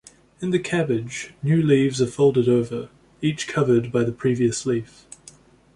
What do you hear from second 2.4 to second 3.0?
over,